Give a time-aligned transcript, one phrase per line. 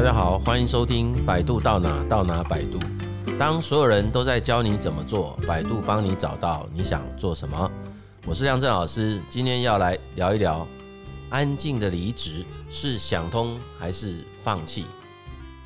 [0.00, 2.78] 大家好，欢迎收听《百度到哪到哪百度》。
[3.36, 7.70] 当所有人都在教你怎么做，百度帮你找到你想做什么。
[8.26, 10.66] 我是亮正老师，今天要来聊一聊：
[11.28, 14.86] 安静的离职是想通还是放弃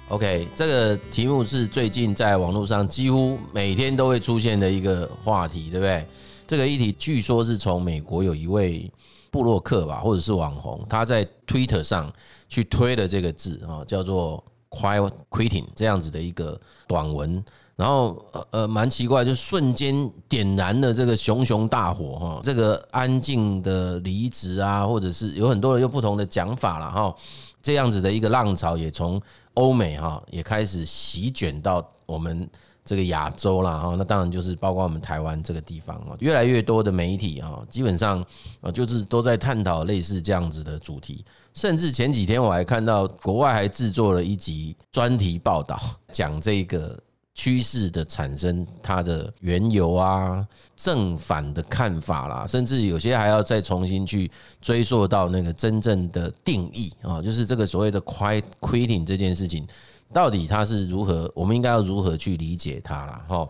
[0.09, 6.05] ？OK，这个题目是最近在网络上几乎每天都会出现的一个话题，对不对？
[6.45, 8.91] 这个议题据说是从美国有一位
[9.35, 12.13] 布洛克吧，或者是网红，他在 Twitter 上
[12.49, 14.41] 去推了这个字啊，叫做
[14.71, 27.13] “quiet quitting” 这样子的一个短文，然后呃蛮奇怪，就瞬间点燃了这个熊熊大火哈，这个安静的离职啊，或者是有很多人用不同的讲法了哈，
[27.61, 29.21] 这样子的一个浪潮也从
[29.55, 32.49] 欧美哈也开始席卷到我们。
[32.85, 38.25] 这个亚洲啦，哈，那当然就是包括我们台湾这个地方啊，越来越多的媒体啊，基本上
[38.61, 41.25] 啊，就是都在探讨类似这样子的主题。
[41.55, 45.81] 甚至前几天我还看到国外还制作了一集专题报道，
[46.13, 46.99] 讲这个
[47.35, 50.47] 趋势的产生，它的缘由啊，
[50.77, 59.67] 正反的看法啦，甚至有些还要再重新去追溯到那个真正的定义啊，就是这个所谓的 quiet quitting 这件事情。
[60.13, 61.29] 到底它是如何？
[61.35, 63.25] 我们应该要如何去理解它啦？
[63.29, 63.49] 哈，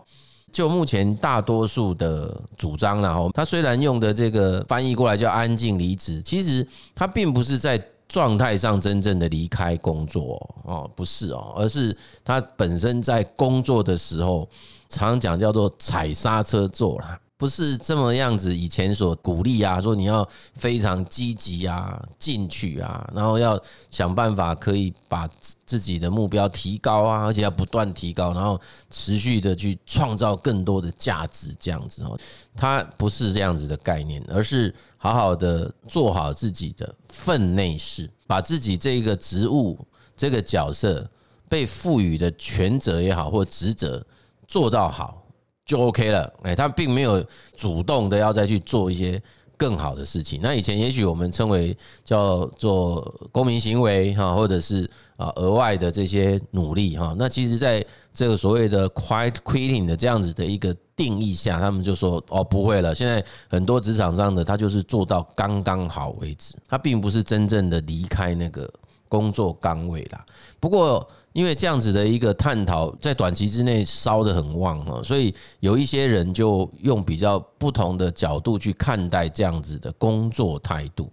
[0.51, 14.47] 就目前大多数的主张啦，哈，它虽然用的这个翻译过来叫“安静离职”，其实它并不是在状态上真正的离开工作哦，不是哦，而是他本身在工作的时候，
[14.89, 17.19] 常讲叫做踩刹车做啦。
[17.37, 23.61] 不是这么样子，以前所鼓励啊，说你要非常积极啊，进取啊，然后要
[23.91, 25.29] 想办法可以把
[25.65, 32.17] 自己的目标提高啊，而且要不断提高，然后持续的去创造更多的价值，这样子哦，
[32.55, 39.77] 它不是这样子的概念，而是好好的做好自己的分内事，把自己这个职务、
[40.15, 41.05] 这个角色
[41.49, 44.01] 被赋予的权责也好，或职责
[44.47, 45.21] 做到好。
[45.65, 47.25] 就 OK 了，哎，他并没有
[47.57, 49.19] 主动的要再去做一些
[49.57, 50.39] 更好的事情。
[50.43, 54.87] 那以前也许我们称为叫做公民行为哈，或者是
[55.17, 57.15] 啊额外的这些努力哈。
[57.17, 57.83] 那其实在
[58.13, 62.93] 这个所谓的 quiet quitting 的这样子的一个定义下，他们就说哦不会了。
[62.93, 68.71] 现在很多职场上的他就是做到刚刚好为止，他并不是真正的离开那个
[69.09, 70.23] 工作岗位啦。
[70.59, 71.07] 不过。
[71.35, 81.11] 因为这样子的一个探讨，在短期之内烧得很旺哈，所以有一些人就用比较不同的角度去看待这样子的工作态度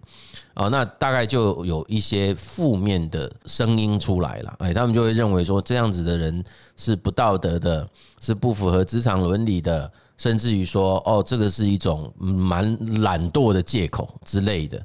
[0.55, 6.45] 啊，那大概就有一些负面的声音出来了，哎，他们就会认为说这样子的人
[6.77, 7.85] 是不道德的，
[8.21, 14.81] 是不符合职场伦理的，甚至于说哦，这个是一种蛮懒惰的借口之类的。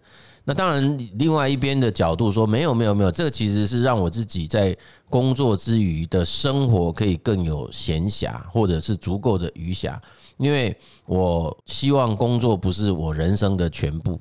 [0.50, 4.74] 那当然，另外一边的角度说，没有没有没有，这个其实是让我自己在
[5.10, 10.00] 工作之余的生活可以更有闲暇，或者是足够的余暇，
[10.38, 10.74] 因为
[11.06, 14.18] 我希望工作不是我人生的全部，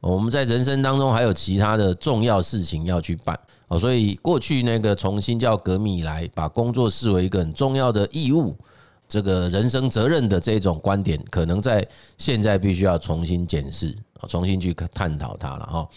[0.00, 3.40] 我们在人生当中还有其他的重要事情要去办，
[3.78, 8.54] 所以过去那个从新教革命以来，把工作视为一个很重要的义务。
[9.08, 11.84] 这个人生责任的这种观点，可能在
[12.18, 13.92] 现在必须要重新检视，
[14.28, 15.88] 重新去探讨它了哈。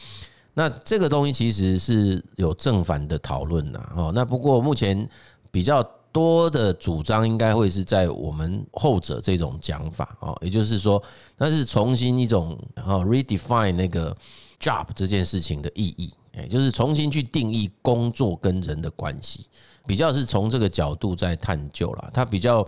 [0.54, 4.12] 那这个东西其实是有正反的讨论呐，哈。
[4.14, 5.10] 那不过目前
[5.52, 11.02] 比较多的主张，应该会是在我们后者这种讲法啊，也就是说，
[11.38, 14.16] 那是重新一种 redefine 那个
[14.60, 19.48] job 这件事情的意义，哎，就是重新去定义工作跟人的关系，
[19.88, 22.68] 比较是从这个角度在探究了，它比较。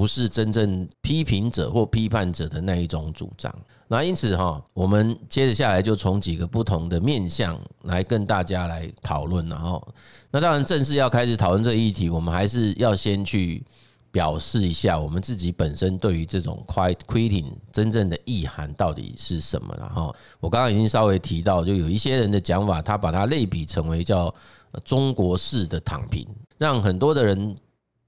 [0.00, 3.54] 不是真正批评者或批判者的那一种主张。
[3.86, 9.46] 那因此哈，我们接着下来就从几个不同的面向来跟大家来讨论。
[9.46, 9.86] 然后，
[10.30, 13.62] 那当然正式要开始讨论这一题，我们还是要先去
[14.10, 19.76] 表示一下我们自己本身对于这种 “qui quitting” 真正的意涵到底是什么。
[19.78, 24.34] 然后，我刚刚已经稍微提到，就有一些人的讲法，他把它类比成为叫
[24.82, 26.26] 中国式的躺平，
[26.56, 27.54] 让很多的人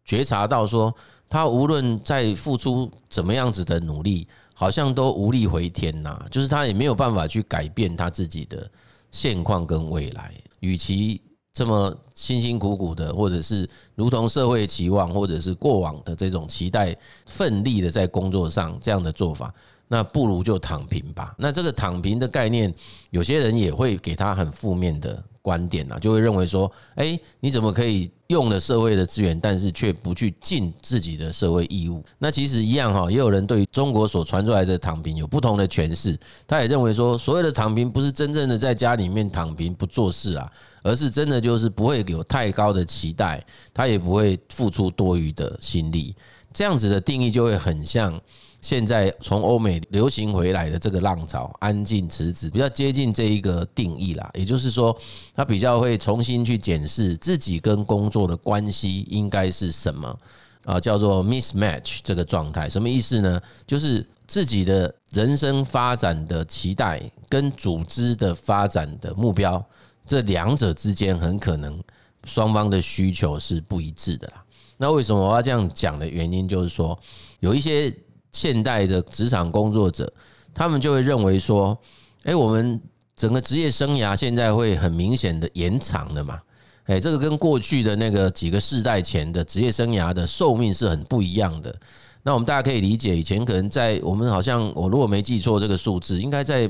[0.06, 0.90] 觉察到说。
[1.32, 8.70] 他无论在付出怎么样子的努力，好像都无力回天呐，就是他也没有办法去改变他自己的
[9.10, 10.34] 现况跟未来。
[10.60, 11.22] 与其
[11.54, 16.94] 这么辛辛苦苦的，或者是如同社会期望，或者是过往的这种期待，
[17.24, 19.54] 奋力的在工作上这样的做法，
[19.88, 21.34] 那不如就躺平吧。
[21.38, 22.70] 那这个躺平的概念，
[23.08, 32.02] 有些人也会给他很负面的观点啊，就会认为说，哎，你怎么可以用了社会的资源，但是却不去尽自己的社会义务？
[32.18, 36.16] 那其实一样哈，也有人对于中国所传出来的躺平有不同的诠释，
[36.46, 40.50] 他也认为说，所谓的躺平不是真正的在家里面躺平不做事啊，
[40.84, 46.14] 而是真的就是不会有太高的期待，他也不会付出多余的心力，
[46.52, 48.20] 这样子的定义就会很像。
[48.60, 54.30] 现在从欧美流行回来的这个浪潮，安静辞职比较接近这一个定义啦。
[54.34, 54.96] 也就是说，
[55.34, 60.16] 他比较会重新去检视自己跟工作的关系应该是什么
[60.64, 62.68] 啊，叫做 mismatch 这个状态。
[62.68, 63.42] 什么意思呢？
[63.66, 69.60] 就是自己的人生发展的期待跟组织的发展的目标，
[70.06, 71.82] 这两者之间很可能
[72.26, 74.41] 双方的需求是不一致的啦。
[74.82, 76.98] 那为什么我要这样讲的原因，就是说
[77.40, 77.90] 有一些。
[78.34, 80.10] 现代的职场工作者，
[80.54, 81.78] 他们就会认为说，
[82.22, 82.80] 诶，我们
[83.14, 86.40] 整个职业生涯现在会很明显的延长的嘛，
[86.86, 91.78] 诶，这个跟过去的那个几个世代前的职业生涯的寿命是很不一样的。
[92.22, 96.66] 那我们大家可以理解，以前可能在我们好像我如果没记错这个数字，应该在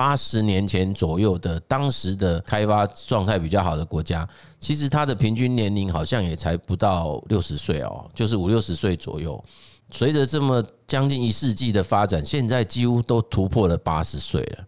[0.00, 4.26] 八十年前左右的当时的开发状态比较好的国家，
[4.58, 9.44] 其实它的平均年龄好像也才不到六十岁哦，就是五六十岁左右。
[9.90, 14.64] 随着这么将近一世纪的发展，现在几乎都突破了八十岁了。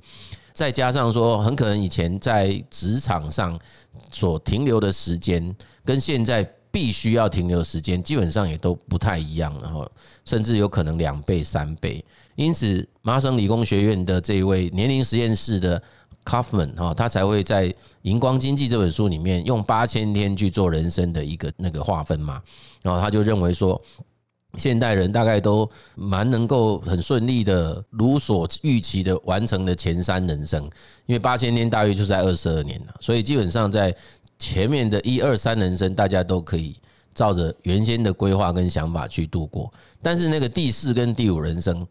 [0.52, 3.58] 再加上说，很可能以前在职场上
[4.10, 9.90] 所停留的时间，跟现在必须要停留的时间，基本上也都不太一样，然后
[10.26, 12.04] 甚至有可能两倍、三倍。
[12.34, 15.82] 因此，麻省理工学院的这一位年龄实验室的
[16.24, 17.68] Kaufman 哈，他才会在
[18.02, 22.42] 《荧光经济》这本书里面用八千天去做人生的一个那个划分嘛，
[22.82, 23.80] 然后他就认为说。
[24.58, 30.62] 现代人大概都蛮能够很顺利的，如所预期的完成了前三人生，
[31.06, 33.96] 因为八千天大约就在二十二年了，所以基本上在
[34.38, 36.76] 前面的一二三人生，大家都可以
[37.14, 39.72] 照着原先的规划跟想法去度过。
[40.02, 41.86] 但是那个第四跟第五人生，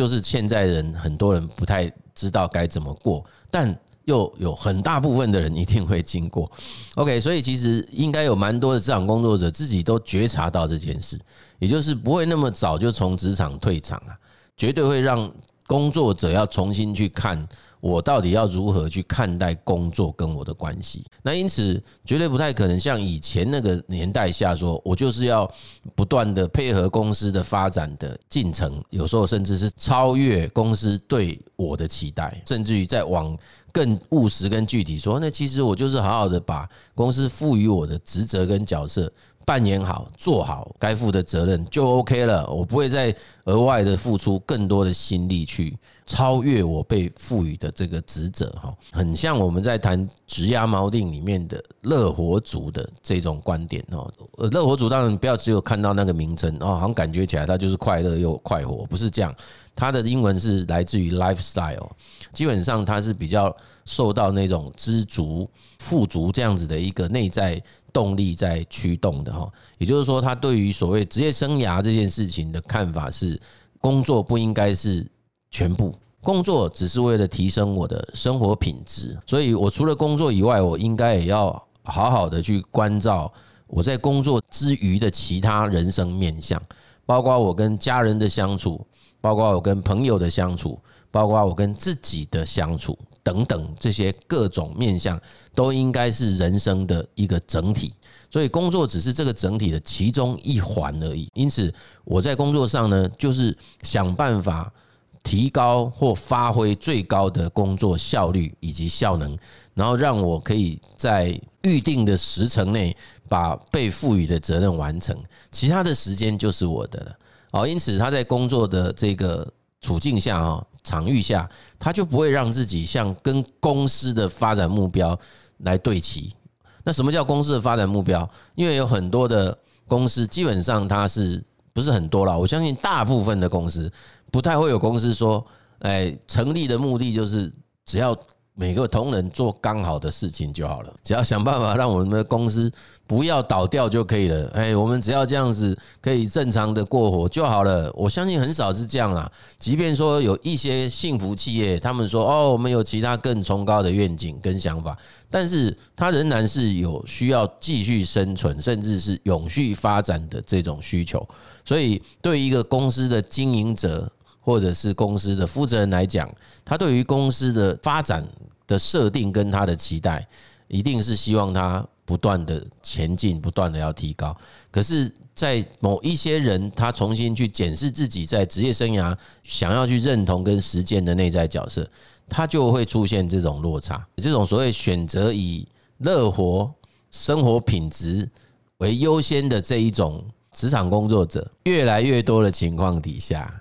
[0.00, 6.50] 就是现在人很多人不太知道该怎么过，但又有很大部分的人一定会经过。
[6.94, 11.20] OK，所以其实应该有蛮多的职场工作者自己都觉察到这件事。
[11.58, 14.16] 也就是不会那么早就从职场退场了，
[14.56, 15.30] 绝对会让
[15.70, 17.46] 工作者要重新去看
[17.80, 21.06] 我到底要如何去看待工作跟我的关系。
[21.22, 25.48] 那因此绝对不太可能像以前那个年代下说，我就是要
[25.94, 33.38] 不断的配合公司的发展的进程，有时候甚至是超越公司对我的期待，甚至于再往
[33.70, 39.10] 更务实跟具体说，那其实我就是好好的把公司赋予我的职责跟角色。
[39.44, 42.48] 扮演好，做好该负的责任就 OK 了。
[42.48, 43.14] 我不会再
[43.44, 45.76] 额外的付出更多的心力去
[46.10, 48.74] 超越我被赋予的这个职责哈。
[48.90, 54.12] 很像我们在谈职涯锚定里面的乐活族的这种观点哦。
[54.50, 59.32] 乐活族当然不要只有看到那个名称哦，好像感觉起来它就是快乐又快活，不是这样。
[59.76, 61.88] 它的英文是来自于 lifestyle，
[62.32, 63.54] 基本上它是比较
[63.84, 65.48] 受到那种知足、
[65.78, 67.62] 富足这样子的一个内在。
[67.92, 73.36] 动力在驱动的哈，也就是说，他对于所谓职业生涯这件事情的看法是，
[73.80, 75.04] 工作不应该是
[75.50, 81.50] 全部，工作只是为了提升我的生活品质，所以我除了工作以外，我应该也要
[81.82, 83.32] 好好的去关照
[83.66, 86.60] 我在工作之余的其他人生面向，
[87.04, 88.84] 包括我跟家人的相处，
[89.20, 90.78] 包括我跟朋友的相处，
[91.10, 92.98] 包括我跟自己的相处。
[93.22, 95.20] 等等，这些各种面向
[95.54, 97.92] 都应该是人生的一个整体，
[98.30, 101.28] 所以工作只是这个整体的其中一环而已。
[101.34, 104.72] 因此，我在工作上呢，就是想办法
[105.22, 109.36] 提高或发挥最高的工作效率以及效能，
[109.74, 112.96] 然后让我可以在预定的时程内
[113.28, 115.16] 把被赋予的责任完成，
[115.50, 117.16] 其他的时间就是我的了。
[117.52, 119.46] 好，因此他在工作的这个
[119.80, 120.64] 处境下啊。
[120.82, 121.46] 场域下，
[121.78, 125.16] 他就不会让自己像跟公司的发展目标
[125.58, 126.34] 来对齐。
[126.82, 128.28] 那什么叫公司的发展目标？
[128.54, 131.44] 因为有很多的公司，基本上它是
[131.80, 132.38] 不是很多了？
[132.38, 133.90] 我相信大部分的公司
[134.30, 135.42] 不太会有公司说，
[135.78, 137.50] 哎，成立的目的就是
[137.86, 138.14] 只要。
[138.60, 142.70] 每个同仁做刚好的事情就好了，只要想办法让我们的公司
[143.06, 144.50] 不要倒掉就可以了。
[144.52, 147.90] 哎，我们只要这样子可以正常的过活就好了。
[147.96, 149.32] 我相信很少是这样啦。
[149.58, 154.94] 即便说有一些幸福企业，他们说哦，我们有其他更崇高的愿景跟想法，
[155.30, 161.26] 但是它仍然是有需要继续生存，甚至是永续发展的这种需求。
[161.64, 164.06] 所以，对于一个公司的经营者
[164.38, 166.30] 或者是公司的负责人来讲，
[166.62, 168.22] 他对于公司的发展。
[168.70, 170.24] 的设定跟他的期待，
[170.68, 174.36] 一定是希望他不断的前进，不断的要提高。
[174.70, 181.84] 可是，在某一些人，他重新去检视自己在职业生涯想要去认同跟实践的内在角色，
[182.28, 184.06] 他就会出现这种落差。
[184.18, 185.66] 这种所谓选择以
[185.98, 186.72] 乐活
[187.10, 188.30] 生活品质
[188.76, 193.52] 为优先的这一种职场工作者，越来越多的情况底下，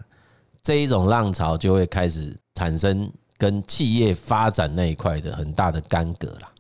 [0.62, 6.52] 这一种浪潮就会开始产生跟企业发展那一块的很大的干戈了。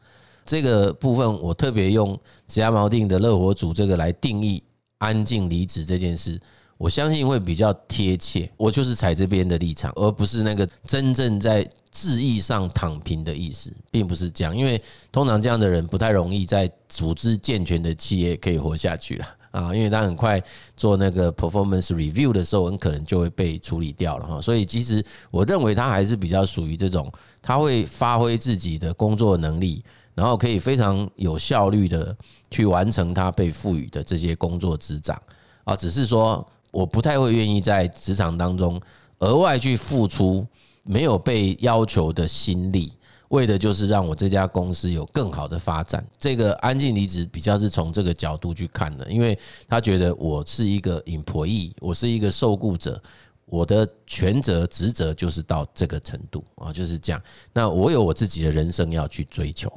[0.45, 4.63] 这个部分我特别用职涯锚定的乐活组这个来定义
[4.97, 6.41] 安静离职这件事，
[6.77, 8.49] 我相信会比较贴切。
[8.57, 14.57] 我就是采这边的立场，而不是那个真正在字义上躺平的意思，并不是这样。
[14.57, 14.81] 因为
[15.11, 20.41] 通常这样的人不太容易在组织健全的企业可以活下去了啊，因为他很快
[20.75, 24.41] 做那个 performance review 的时候，很可能就会被处理掉了哈。
[24.41, 29.83] 所以其实我认为他还是比较属于这种，他会发挥自己的工作能力。
[30.15, 32.13] 然后可以非常有效率的
[32.51, 35.17] 去完成他被赋予的这些工作职掌
[35.63, 38.81] 啊，只是说我不太会愿意在职场当中
[39.19, 40.45] 额外去付出
[40.83, 42.91] 没有被要求的心力，
[43.29, 46.05] 为的就是让我这家公司有更好的发展。
[46.19, 53.01] 这个安静离职比较是从这个角度去看的，因为他觉得我是一个隐婆役我是一个受雇者，
[53.45, 57.21] 我的权责职责就是到这个程度啊，就是这样。
[57.53, 59.71] 那我有我自己的人生要去追求。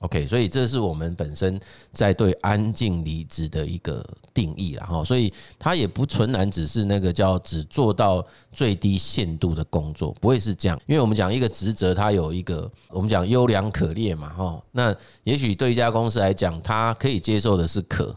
[0.00, 1.58] OK，所以这是我们本身
[1.90, 18.14] 在对安静离职的一个定义了哈，所以它也不纯然只是那个叫只做到最低限度的工作，不会是这样，因为我们讲一个职责，它有一个我们讲优良可劣嘛哈，那也许对一家公司来讲，它可以接受的是可，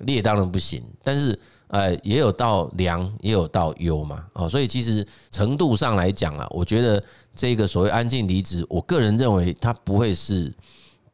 [0.00, 1.38] 劣当然不行，但是
[1.68, 7.00] 呃也有到良，也有到优嘛，哦，所以其实程度上来讲啊，我觉得
[7.36, 10.52] 这个所谓安静离职，我个人认为它不会是。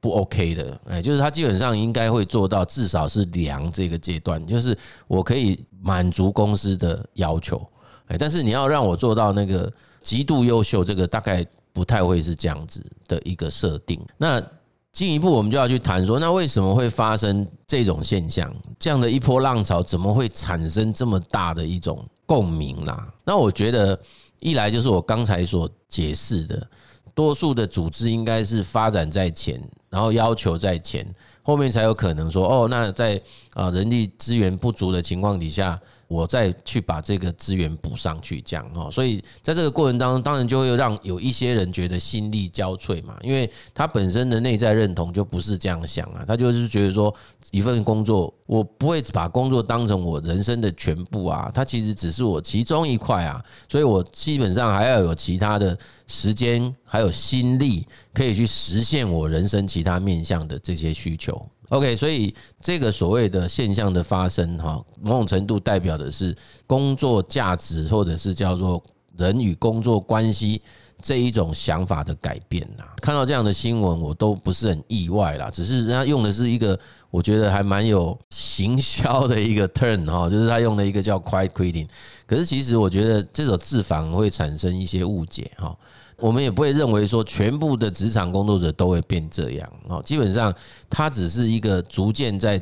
[0.09, 7.61] 不 OK 的，哎，就是他基本上应该会做到至少是良这个阶段，就是我可以满足公司的要求，
[8.07, 14.01] 哎，但是你要让我做到那个极度优秀，这个大概不太会是这样子的一个设定。
[14.17, 14.43] 那
[14.93, 18.51] 进一步我们就要去谈说，那为什么会发生这种现象？
[18.79, 23.07] 这样的一波浪潮怎么会产生这么大的一种共鸣啦？
[23.25, 23.99] 那我觉得
[24.41, 26.67] 一来就是我刚才所解释的。
[27.15, 31.07] 多数的组织应该是发展在前，然后要求在前，
[31.43, 33.21] 后面才有可能说哦，那在
[33.55, 35.81] 啊人力资源不足的情况底下。
[36.09, 47.15] 我再去把这个资源补上去，这样哈，所以在这个过程当中，当然就会让有一些人觉得心力交瘁嘛，因为他本身的内在认同就不是这样想啊，他就是觉得说
[47.51, 61.47] 一份工作，我不会把工作当成我人生的全部啊，它其实只是我其中一块啊，所以我基本上还要有其他的时间，还有心力可以去实现我人生其他面向的这些需求。
[61.69, 66.35] OK，所以这个所谓的现象的发生，哈，某种程度代表的是
[66.67, 68.83] 工作价值，或者是叫做
[69.17, 70.63] 人与工作关系
[71.03, 72.85] 这一种想法的改变呐。
[73.03, 76.79] 看到这样的新闻，我都不是很意外啦，只是人家用的是一个
[77.11, 81.89] 我觉得还蛮有行销的一个 turn 哈，就是他用的一个叫 quiet quitting。
[82.27, 85.77] 可是其实我觉得这种字反而会产生一些误解哈。
[86.19, 90.53] 我们也不会认为说全部的职场工作者都会变这样哦，基本上
[90.91, 92.61] 它只是一个逐渐在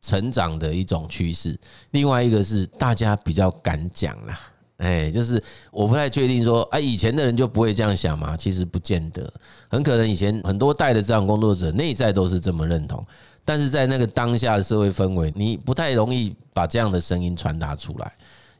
[0.00, 1.58] 成长的一种趋势。
[1.90, 4.40] 另外一个是大家比较敢讲啦，
[4.78, 8.36] 哎，就是我不太确定说，啊，以前的人就不会这样想吗？
[8.36, 9.32] 其实不见得，
[9.68, 13.06] 很可能以前很多代的职场工作者内在都是这么认同，
[13.44, 18.12] 但是在那个当下的社会氛围，你不太容易把这样的声音传达出来。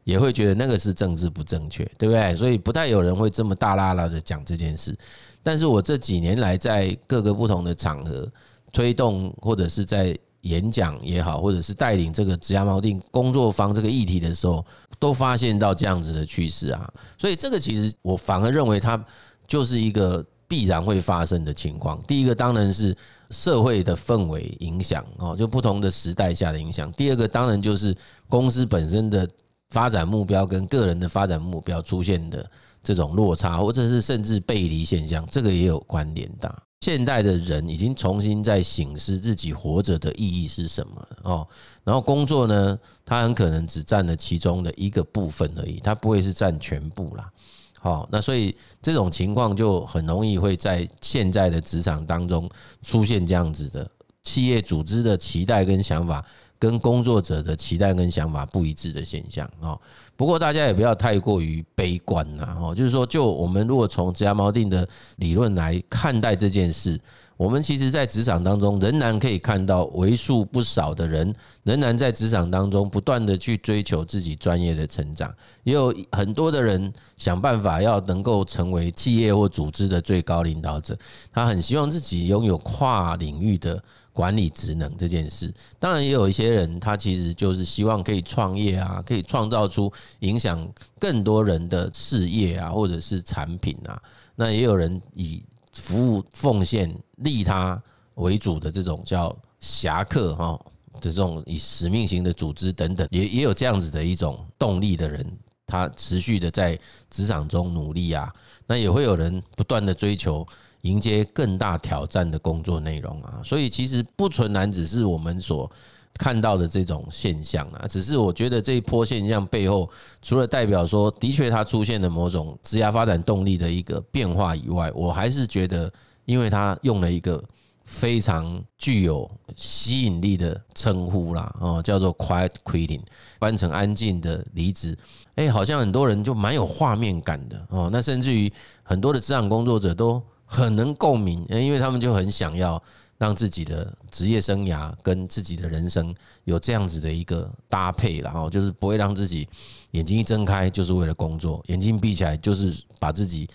[0.05, 2.35] 也会觉得那个是政治不正确，对不对？
[2.35, 4.95] 所以不太有人会这么大拉拉的讲这件事。
[5.41, 8.31] 但是我这几年来在各个不同的场合
[8.71, 14.63] 推动，或者是在演讲也好，或者是带领这个职涯锚定工作坊这个议题的时候，
[14.99, 16.87] 都发现到这样子的趋势啊。
[17.17, 19.03] 所以这个其实我反而认为它
[19.47, 21.99] 就是一个必然会发生的情况。
[22.03, 22.95] 第一个当然是
[23.31, 26.91] 社会的氛围影响哦，就不同的时代下的影响。
[26.91, 27.95] 第二个当然就是
[28.29, 29.27] 公司本身的。
[29.75, 32.49] 发展目标跟个人的发展目标出现的
[32.81, 36.63] 这种落差，或者是甚至背离现象，这个也有关联的。
[36.79, 41.45] 现代的人已经重新在醒思自己活着的意义是什么哦，
[41.83, 47.29] 然后工作呢，它很可能只占了其中的一个部分而已，它不会是占全部啦。
[47.77, 52.49] 好，那所以这种情况就很容易会在现在的职场当中
[52.81, 53.85] 出现这样子的
[54.23, 56.25] 企业组织的期待跟想法。
[56.57, 59.77] 跟工作者的期待跟想法不一致的现象啊，
[60.15, 66.99] 不过大家也不要太过于悲观呐，哦，就是说，就我们如果从职涯锚定的理论来看待这件事，
[67.37, 75.29] 我们其实，在职场当中，仍然可以看到为数不少的人，仍然在职场当中不断的去追求自己专业的成长，
[75.63, 80.97] 也有很多的人想办法要能够成为企业或组织的最高领导者，
[81.33, 83.83] 他很希望自己拥有跨领域的
[84.15, 85.53] 管理职能这件事。
[85.77, 90.65] 当然，也有一些人，他其实就是希望可以创业啊，可以创造出影响
[90.97, 94.01] 更多人的事业啊，或者是产品啊。
[94.33, 95.43] 那也有人以
[95.73, 97.81] 服务奉献利他
[98.13, 100.57] 为主的这种叫侠客哈，
[101.01, 105.29] 这种以使命型的组织等等，也也有这样子的一种动力的人，
[105.67, 106.79] 他持续的在
[107.09, 108.33] 职场中努力啊。
[108.65, 110.47] 那也会有人不断的追求
[110.85, 113.41] 迎接更大挑战的工作内容啊。
[113.43, 115.69] 所以其实不纯然只是我们所
[116.17, 119.89] 看到的这种现象啊，只是我觉得这一波现象背后，
[120.21, 125.91] 除了代表说的确它出现了某种职业发展动力的一个变化以外，我还是觉得，
[126.23, 127.43] 因为它用了一个
[127.83, 133.01] 非常具有吸引力的称呼啦，哦，叫做 “quiet quitting”，
[133.37, 134.97] 翻成安静的离职，
[135.35, 138.49] 哎，好像很多人就蛮有画面感的哦，那甚至于
[138.83, 142.81] 很多的职场工作者都很能共鸣，因为他们就很想要。
[143.17, 149.47] 让自己的职业生涯跟自己的人生有这样子的一个搭配，然后就是不会让自己
[149.91, 153.49] 眼睛一睁开就是为了工作，眼睛闭起来就是把自己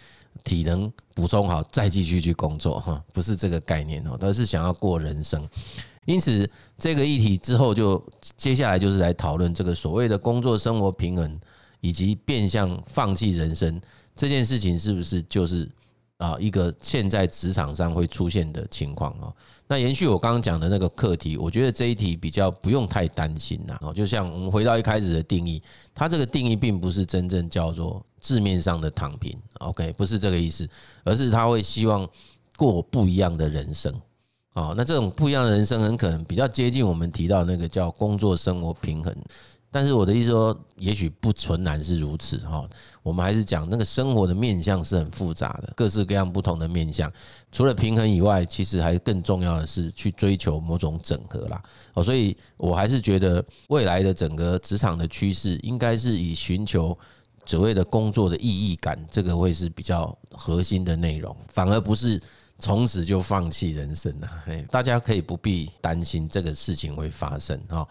[0.44, 5.46] 体能补充好再继续去工作哈，不是这个概念哦，而是想要过人生。
[6.06, 8.02] 因此，这个议题之后就
[8.38, 11.38] 接下来就是来讨论这个所谓的工作生活平衡，
[11.82, 13.78] 以及变相放弃人生
[14.16, 15.70] 这件事情是不是就是？
[16.20, 19.32] 啊，一个现在职场上会出现的情况啊，
[19.66, 23.78] 那延续我刚刚讲的那个课题，我觉得这一题比较不用太担心呐。
[23.80, 25.62] 哦，就像我们回到一开始的定义，
[25.94, 30.68] 它这个定义并不是真正叫做字面上的躺平，OK，不是这个意思，
[31.04, 32.06] 而是他会希望
[32.54, 33.90] 过不一样的人生。
[34.52, 39.16] 哦，那这种不一样的人生，很可能比较接近我们提到那个叫工作生活平衡。
[39.70, 42.68] 但是我的意思说，也许不纯然是如此哈。
[43.02, 47.10] 我们还是讲那个生活的面向是很复杂的，各式各样不同的面向。
[47.52, 51.62] 除了平衡以外，其实还更重要的是去追求某种整合啦。
[51.94, 56.96] 哦，所以我还是觉得未来的整个职场的趋势，应该是以寻求
[57.46, 62.20] 所谓的工作的意义感，这个会是比较核心的内容，反而不是
[62.58, 64.28] 从此就放弃人生了。
[64.68, 67.86] 大家可以不必担心这个事情会发生哈。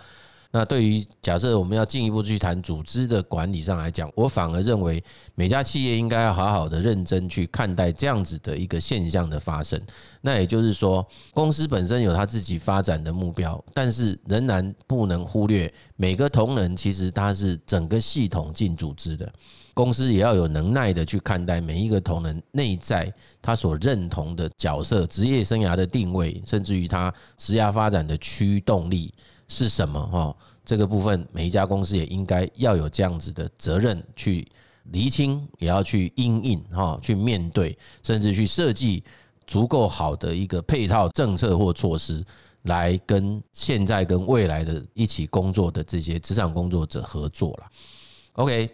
[0.52, 5.04] 那对于假设我们要进一步去谈组织的管理上来讲，我反而认为
[5.36, 9.80] 每家企业应该要好好的认真去看待这样子的一个现象的发生。
[10.22, 19.32] 那也就是说，公司本身有他自己发展的目标，但是仍然不能忽略每个同仁其实他是整个系统进组织的。
[19.76, 29.14] 公司也要有能耐的去看待每一个同仁内在他所认同的角色、职业生涯的定位，甚至于他职业发展的驱动力。
[29.50, 30.34] 是什么哈？
[30.64, 34.48] 这个部分每一家公司也应该要有这样子的责任去
[34.92, 39.04] 厘清，也要去应应哈，去面对，甚至去设计
[39.48, 42.24] 足够好的一个配套政策或措施，
[42.64, 47.66] 来跟现在跟未来的一起工作的这些职场工作者合作了。
[48.34, 48.70] OK，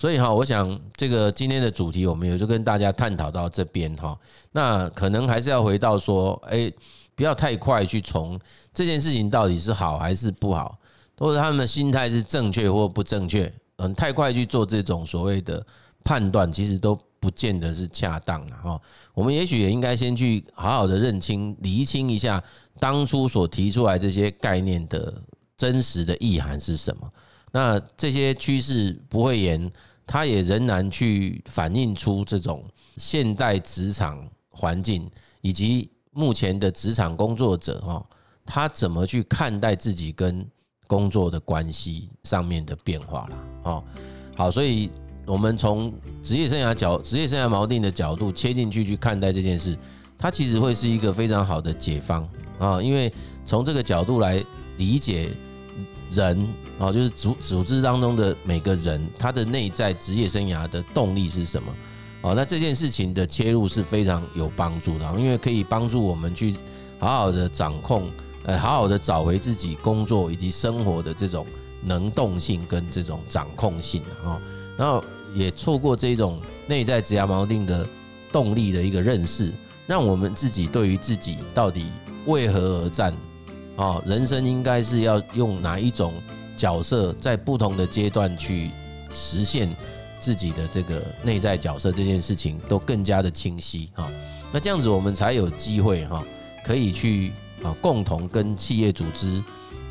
[0.00, 4.18] 所以哈，我想这个今天的主题我们也就跟大家探讨到这边哈。
[4.50, 6.74] 那可能还是要回到说，诶。
[7.16, 8.40] 不要太快去从
[8.72, 10.78] 这件事情到底是好还是不好，
[11.18, 15.62] 或者他们的心态是正确或不正确，嗯，太快去做这种所谓的
[16.02, 18.80] 判断，其实都不见得是恰当的哈。
[19.12, 22.42] 我们也许也应该先去好好的认清、厘清一下
[22.78, 25.12] 当初所提出来这些概念的
[25.58, 27.12] 真实的意涵是什么。
[27.52, 29.70] 那这些趋势不会言，
[30.10, 32.64] 他也仍然去反映出这种
[32.96, 35.08] 现代职场环境
[35.40, 35.88] 以及。
[36.12, 38.04] 目前的职场工作者哈，
[38.44, 40.44] 他怎么去看待自己跟
[40.88, 43.38] 工作的关系上面的变化了？
[43.62, 43.84] 哦，
[44.36, 44.90] 好，所以
[45.24, 49.78] 我们从职业生涯角、职业生涯锚定的角度切进去去看待这件事，
[50.18, 53.10] 它其实会是一个非常好的解方啊，因为
[53.44, 54.44] 从这个角度来
[54.78, 55.30] 理解
[56.10, 56.46] 人
[56.78, 61.72] 啊，就是组组织当中的每个人，他的内在职业生涯的动力是什么？
[62.22, 66.54] 哦，那这件事情的切入是非常有帮助的，因为可以帮助我们去
[66.98, 68.10] 好好的掌控，
[68.44, 71.46] 呃，好好的找回自己工作以及生活的这种
[71.82, 74.38] 能动性跟这种掌控性啊，
[74.76, 75.02] 然后
[75.34, 77.88] 也错过这种内在职涯锚定的
[78.30, 79.50] 动力的一个认识，
[79.86, 81.86] 让我们自己对于自己到底
[82.26, 83.16] 为何而战
[83.80, 86.12] 哦，人生应该是要用哪一种
[86.56, 88.70] 角色，在不同的阶段去
[89.10, 89.74] 实现。
[90.20, 94.06] 自己的这个内在角色这件事情都更加的清晰哈，
[94.52, 96.22] 那这样子我们才有机会哈，
[96.62, 97.32] 可以去
[97.64, 99.42] 啊共同跟企业组织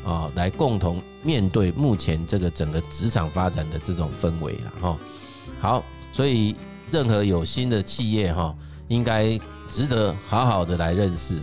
[0.06, 4.98] 啊来共同面对目前这个整个职场发展的这种氛围了哈。
[5.58, 6.54] 好，所以
[6.92, 8.54] 任何有心的企业哈，
[8.86, 11.40] 应该值得好好的来认识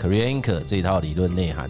[0.00, 1.68] Career Anchor 这套理论内涵。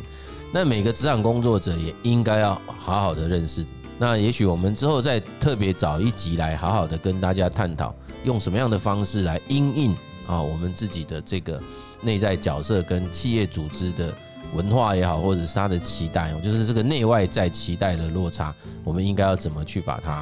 [0.53, 3.65] 那每个职场工作者也应该要好好的认识。
[3.99, 11.61] 那也许我们之后再特别找一集来好好的跟大家探讨，用什么样的方式来因应啊我们自己的这个
[12.01, 14.15] 内在角色跟企业组织的
[14.55, 20.13] 文化也好，或者是他的期待，就是这个内外在期待的落差，我们应该要怎么去把它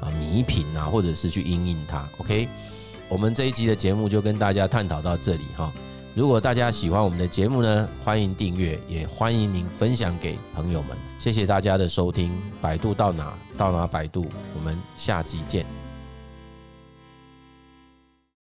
[0.00, 2.48] 啊弥平啊，或者是去因应它？OK，
[3.08, 5.72] 我们这一集的节目就跟大家探讨到这里哈。
[6.12, 10.96] 如果大家喜欢我们的节目呢，欢迎订阅，也欢迎您分享给朋友们。
[11.18, 15.64] 谢谢大家的收听，百度到哪到哪百度，我们下集见。